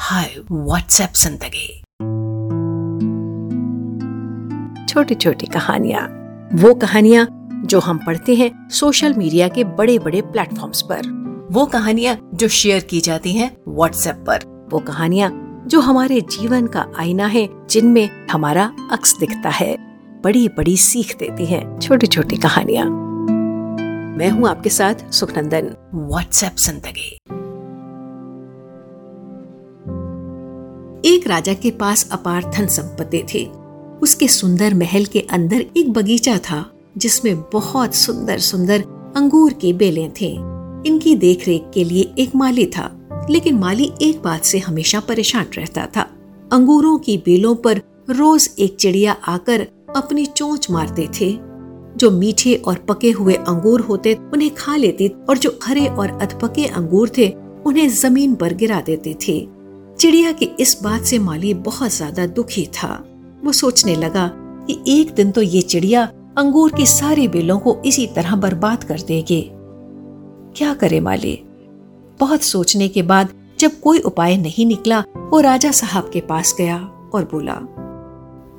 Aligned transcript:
हाय 0.00 0.34
WhatsApp 0.50 1.12
ज़िंदगी। 1.16 1.82
छोटी 4.86 5.14
छोटी 5.14 5.46
कहानियाँ। 5.46 6.02
वो 6.54 6.74
कहानियाँ 6.74 7.26
जो 7.64 7.80
हम 7.80 7.98
पढ़ते 7.98 8.34
हैं 8.34 8.68
सोशल 8.68 9.14
मीडिया 9.14 9.48
के 9.48 9.64
बड़े 9.64 9.98
बड़े 9.98 10.20
प्लेटफॉर्म्स 10.22 10.82
पर। 10.82 11.08
वो 11.52 11.66
कहानियाँ 11.66 12.16
जो 12.34 12.48
शेयर 12.48 12.84
की 12.84 13.00
जाती 13.00 13.32
हैं 13.32 13.50
व्हाट्सएप 13.68 14.24
पर। 14.26 14.68
वो 14.72 14.78
कहानियाँ 14.78 15.30
जो 15.66 15.80
हमारे 15.80 16.20
जीवन 16.20 16.66
का 16.66 16.86
आईना 16.98 17.26
है, 17.26 17.48
जिनमें 17.70 18.08
हमारा 18.30 18.72
अक्स 18.92 19.18
दिखता 19.18 19.48
है। 19.48 19.76
बड़ी 20.24 20.48
बड़ी 20.48 20.76
सीख 20.76 21.16
देती 21.18 21.46
हैं 21.46 21.78
छोटी 21.78 22.06
छोटी 22.06 22.36
कहानियाँ। 22.36 22.86
मैं 24.18 24.30
हूँ 24.30 24.48
आपके 24.48 24.70
साथ 24.70 25.10
सुखनंदन। 25.10 25.74
व्हाट्सएप 25.94 26.54
ज़िंदगी। 26.56 27.17
एक 31.08 31.26
राजा 31.26 31.54
के 31.54 31.70
पास 31.70 32.08
अपार 32.12 32.50
धन 32.54 32.66
संपत्ति 32.66 33.22
थी। 33.22 33.46
उसके 34.02 34.28
सुंदर 34.28 34.74
महल 34.74 35.04
के 35.04 35.20
अंदर 35.20 35.64
एक 35.76 35.92
बगीचा 35.92 36.38
था, 36.38 36.72
जिसमें 36.96 37.40
बहुत 37.40 37.94
सुंदर 37.94 38.38
सुंदर 38.38 38.84
अंगूर 39.16 39.52
की 39.52 39.72
बेलें 39.72 40.10
थी। 40.10 40.34
इनकी 40.88 41.14
देखरेख 41.14 41.70
के 41.74 41.84
लिए 41.84 42.14
एक 42.18 42.36
माली 42.36 42.66
था, 42.66 43.08
लेकिन 43.30 43.54
माली 43.54 43.92
एक 44.02 44.22
बात 44.22 44.44
से 44.44 44.58
हमेशा 44.58 45.00
परेशान 45.00 45.46
रहता 45.54 45.86
था। 45.96 46.10
अंगूरों 46.52 46.98
की 46.98 47.16
बेलों 47.16 47.54
पर 47.54 47.82
रोज 48.10 48.50
एक 48.58 48.76
चिड़िया 48.76 49.12
आकर 49.12 49.66
अपनी 49.96 50.26
चोंच 50.26 50.70
मारते 50.70 51.08
थे। 51.20 51.38
जो 51.96 52.10
मीठे 52.10 52.54
और 52.54 52.74
पके 52.76 53.10
हुए 53.10 53.34
अंगूर 53.34 53.80
होते, 53.80 54.14
उन्हें 54.14 54.50
खा 54.54 54.76
लेती 54.76 55.08
और 55.08 55.38
जो 55.38 55.58
हरे 55.64 55.86
और 55.86 56.08
अधपके 56.10 56.66
अंगूर 56.66 57.10
थे, 57.18 57.28
उन्हें 57.66 57.88
ज़मीन 57.88 58.34
पर 58.34 58.54
गिरा 58.54 58.80
देती 58.80 59.14
थी। 59.14 59.48
चिड़िया 60.00 60.30
की 60.32 60.44
इस 60.60 60.76
बात 60.82 61.02
से 61.02 61.18
माली 61.18 61.52
बहुत 61.54 61.90
ज़्यादा 61.90 62.26
दुखी 62.26 62.64
था। 62.74 62.92
वो 63.44 63.52
सोचने 63.52 63.94
लगा 63.96 64.30
कि 64.66 64.78
एक 64.88 65.10
दिन 65.14 65.30
तो 65.30 65.42
ये 65.42 65.62
चिड़िया 65.62 66.04
अंगूर 66.38 66.72
की 66.72 66.86
सारी 66.86 67.26
बेलों 67.28 67.58
को 67.58 67.76
इसी 67.86 68.06
तरह 68.06 68.36
बर्बाद 68.36 68.84
कर 68.84 69.00
देगी। 69.00 69.40
क्या 70.56 70.74
करे 70.74 71.00
माली 71.00 71.38
बहुत 72.20 72.42
सोचने 72.42 72.88
के 72.88 73.02
बाद 73.02 73.32
जब 73.58 73.80
कोई 73.80 73.98
उपाय 73.98 74.36
नहीं 74.36 74.66
निकला, 74.66 75.00
वो 75.00 75.40
राजा 75.40 75.70
साहब 75.72 76.10
के 76.12 76.20
पास 76.20 76.54
गया 76.58 76.78
और 77.14 77.28
बोला, 77.32 77.58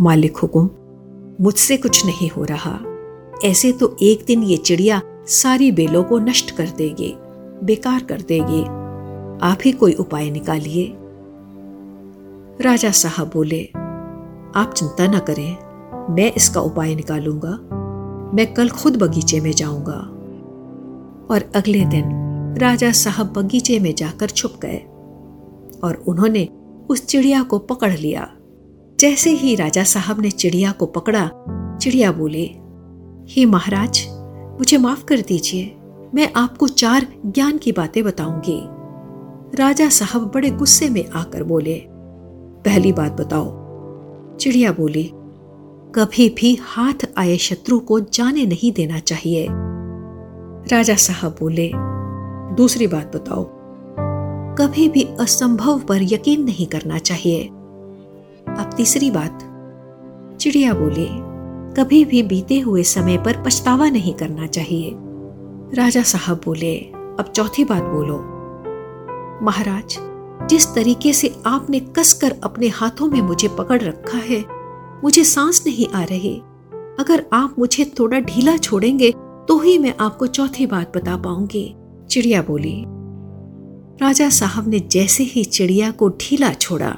मालिक 0.00 0.36
हुकुम, 0.36 0.70
मुझसे 1.40 1.76
कुछ 1.76 2.04
नहीं 2.06 2.30
हो 2.30 2.44
रहा। 2.44 2.78
ऐसे 3.44 3.72
तो 3.72 3.96
एक 4.02 4.24
दिन 4.26 4.42
ये 4.42 4.56
चिड़िया 4.56 5.00
सारी 5.32 5.72
बेलों 5.72 6.04
को 6.04 6.18
नष्ट 6.18 6.50
कर 6.50 6.68
देगी, 6.68 7.14
बेकार 7.64 8.02
कर 8.02 8.20
देगी। 8.22 8.62
आप 9.46 9.58
ही 9.64 9.72
कोई 9.72 9.92
उपाय 9.94 10.30
निकालिए। 10.30 10.94
राजा 12.60 12.90
साहब 12.90 13.30
बोले, 13.34 13.64
आप 14.56 14.72
चिंता 14.76 15.06
न 15.06 15.18
करें, 15.18 15.56
मैं 16.14 16.32
इसका 16.32 16.60
उपाय 16.60 16.94
निकालूँगा। 16.94 17.50
मैं 18.34 18.54
कल 18.54 18.68
खुद 18.68 18.96
बगीचे 18.96 19.40
में 19.40 19.52
जाऊँगा। 19.52 19.98
और 21.30 21.52
अगले 21.56 21.84
दिन 21.84 22.04
राजा 22.58 22.92
साहब 22.92 23.26
बगीचे 23.26 23.78
में 23.78 23.94
जाकर 23.94 24.26
छुप 24.26 24.54
गए 24.62 24.76
और 25.84 26.04
उन्होंने 26.06 26.48
उस 26.90 27.06
चिड़िया 27.06 27.42
को 27.42 27.58
पकड़ 27.58 27.96
लिया। 27.96 28.30
जैसे 29.00 29.30
ही 29.30 29.54
राजा 29.54 29.84
साहब 29.84 30.20
ने 30.20 30.30
चिड़िया 30.30 30.72
को 30.72 30.86
पकड़ा, 30.86 31.30
चिड़िया 31.82 32.12
बोले, 32.12 32.50
हे 33.28 33.46
महाराज, 33.46 34.06
मुझे 34.58 34.78
माफ़ 34.78 35.04
कर 35.04 35.20
दीजिए, 35.20 35.76
मैं 36.14 36.32
आपको 36.36 36.68
चार 36.68 37.06
ज्ञान 37.26 37.58
की 37.58 37.72
बातें 37.72 38.04
बताऊँगी। 38.04 38.62
राजा 39.56 39.88
साहब 39.88 40.32
बड़े 40.34 40.50
गुस्से 40.50 40.88
में 40.88 41.08
आकर 41.08 41.42
बोले 41.42 41.88
पहली 42.64 42.92
बात 42.92 43.12
बताओ। 43.12 44.36
चिड़िया 44.36 44.72
बोली, 44.72 45.10
कभी 45.94 46.28
भी 46.28 46.58
हाथ 46.62 47.06
आए 47.16 47.36
शत्रु 47.36 47.78
को 47.80 48.00
जाने 48.00 48.46
नहीं 48.46 48.72
देना 48.72 48.98
चाहिए। 48.98 49.46
राजा 50.72 50.94
साहब 50.94 51.36
बोले, 51.40 51.70
दूसरी 52.54 52.86
बात 52.86 53.16
बताओ, 53.16 53.44
कभी 54.58 54.88
भी 54.88 55.02
असंभव 55.20 55.80
पर 55.80 56.02
यकीन 56.02 56.44
नहीं 56.44 56.66
करना 56.66 56.98
चाहिए। 56.98 57.44
अब 58.48 58.70
तीसरी 58.76 59.10
बात, 59.10 59.38
चिड़िया 60.40 60.74
बोले, 60.74 61.08
कभी 61.74 62.04
भी 62.04 62.22
बीते 62.22 62.58
हुए 62.58 62.82
समय 62.82 63.18
पर 63.18 63.42
पछतावा 63.42 63.88
नहीं 63.90 64.14
करना 64.14 64.46
चाहिए। 64.46 64.90
राजा 65.74 66.02
साहब 66.02 66.40
बोले, 66.44 66.76
अब 67.20 67.32
चौथी 67.36 67.64
बात 67.64 67.82
बोलो। 67.82 68.18
महाराज 69.42 69.98
जिस 70.46 70.66
तरीके 70.74 71.12
से 71.12 71.34
आपने 71.46 71.80
कसकर 71.98 72.34
अपने 72.44 72.68
हाथों 72.68 73.08
में 73.08 73.20
मुझे 73.22 73.48
पकड़ 73.48 73.80
रखा 73.82 74.18
है, 74.18 74.44
मुझे 75.04 75.24
सांस 75.24 75.62
नहीं 75.66 75.88
आ 75.88 76.02
रही। 76.04 76.36
अगर 77.00 77.24
आप 77.32 77.54
मुझे 77.58 77.84
थोड़ा 77.98 78.20
ढीला 78.20 78.56
छोड़ेंगे 78.56 79.10
तो 79.48 79.58
ही 79.58 79.76
मैं 79.78 79.94
आपको 80.00 80.26
चौथी 80.26 80.66
बात 80.66 80.96
बता 80.96 81.16
पाऊँगी। 81.16 81.74
चिड़िया 82.10 82.42
बोली, 82.42 82.84
राजा 84.02 84.28
साहब 84.28 84.68
ने 84.68 84.80
जैसे 84.80 85.24
ही 85.24 85.44
चिड़िया 85.44 85.90
को 85.90 86.08
ढीला 86.10 86.52
छोड़ा, 86.52 86.96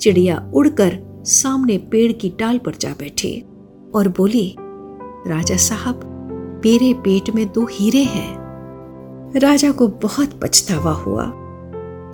चिड़िया 0.00 0.38
उड़कर 0.54 0.98
सामने 1.26 1.78
पेड़ 1.90 2.12
की 2.12 2.32
डाल 2.38 2.58
पर 2.58 2.74
जा 2.74 2.90
बैठी 2.98 3.40
और 3.94 4.08
बोली, 4.08 4.54
राजा 4.58 5.56
साहब, 5.56 6.00
मेरे 6.64 6.92
पेट 6.94 7.30
में 7.30 7.46
दो 7.52 7.66
हीरे 7.72 8.02
हैं। 8.04 9.40
राजा 9.40 9.70
को 9.70 9.88
बहुत 10.02 10.40
पछतावा 10.42 10.92
हुआ। 10.92 11.24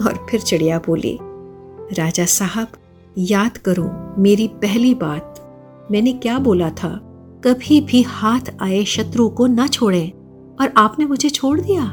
और 0.03 0.27
फिर 0.31 0.41
चिड़िया 0.41 0.78
बोली, 0.78 1.19
राजा 1.93 2.25
साहब, 2.25 2.69
याद 3.19 3.56
करो 3.56 3.91
मेरी 4.22 4.49
पहली 4.49 4.94
बात। 4.94 5.41
मैंने 5.91 6.12
क्या 6.12 6.38
बोला 6.38 6.71
था? 6.71 7.00
कभी 7.44 7.81
भी 7.81 8.03
हाथ 8.03 8.41
आए 8.60 8.84
शत्रु 8.84 9.28
को 9.28 9.47
न 9.47 9.66
छोड़े। 9.66 10.12
और 10.60 10.72
आपने 10.77 11.06
मुझे 11.06 11.31
छोड़ 11.31 11.60
दिया। 11.60 11.84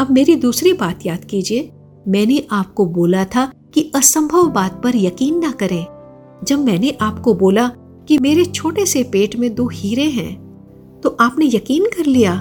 अब 0.00 0.06
मेरी 0.10 0.36
दूसरी 0.36 0.72
बात 0.72 1.06
याद 1.06 1.24
कीजिए। 1.24 1.72
मैंने 2.08 2.46
आपको 2.50 2.86
बोला 2.86 3.24
था 3.24 3.52
कि 3.74 3.92
असंभव 3.94 4.50
बात 4.50 4.82
पर 4.84 4.96
यकीन 4.96 5.38
ना 5.38 5.50
करें। 5.50 5.86
जब 6.44 6.58
मैंने 6.58 6.90
आपको 7.00 7.34
बोला 7.34 7.68
कि 8.08 8.18
मेरे 8.18 8.44
छोटे 8.44 8.86
से 8.86 9.02
पेट 9.02 9.36
में 9.36 9.54
दो 9.54 9.68
हीरे 9.68 10.04
हैं 10.04 10.44
तो 11.00 11.16
आपने 11.20 11.46
यकीन 11.46 11.84
कर 11.84 12.06
लिया। 12.06 12.34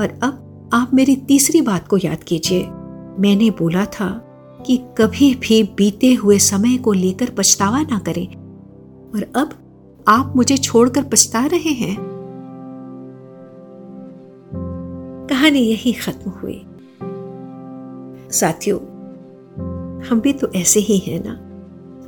और 0.00 0.18
अब 0.22 0.70
आप 0.74 0.90
मेरी 0.94 1.16
तीसरी 1.16 1.60
बात 1.60 1.88
को 1.88 1.96
याद 1.96 2.24
कीजिए। 2.24 2.62
मैंने 3.18 3.50
बोला 3.50 3.84
था 3.84 4.25
कि 4.66 4.76
कभी 4.98 5.34
भी 5.34 5.62
बीते 5.62 6.14
हुए 6.14 6.38
समय 6.38 6.76
को 6.76 6.92
लेकर 6.92 7.30
पछतावा 7.30 7.82
ना 7.82 7.98
करें। 7.98 8.26
और 9.14 9.32
अब 9.36 9.50
आप 10.08 10.32
मुझे 10.36 10.56
छोड़कर 10.56 11.02
पछता 11.02 11.46
रहे 11.46 11.70
हैं। 11.70 11.96
कहानी 15.30 15.58
यही 15.58 15.92
खत्म 15.92 16.30
हुई। 16.30 16.66
साथियों, 18.30 18.78
हम 20.06 20.20
भी 20.20 20.32
तो 20.32 20.52
ऐसे 20.52 20.80
ही 20.80 20.98
हैं 20.98 21.24
ना? 21.24 21.32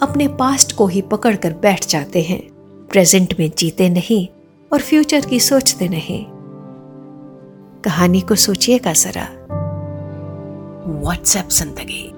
अपने 0.07 0.29
पास्ट 0.29 0.77
को 0.77 0.87
ही 0.87 1.03
पकड़कर 1.03 1.53
बैठ 1.53 1.87
जाते 1.87 2.23
हैं। 2.23 2.49
प्रेजेंट 2.91 3.35
में 3.39 3.51
जीते 3.59 3.89
नहीं 3.89 4.29
और 4.73 4.81
फ्यूचर 4.81 5.21
की 5.21 5.41
सोचते 5.41 5.89
नहीं। 5.89 6.27
कहानी 7.83 8.21
को 8.21 8.35
सोचिएगा 8.35 8.93
जरा। 8.93 9.29
व्हाट्सएप 10.87 11.49
ज़िंदगी। 11.49 12.13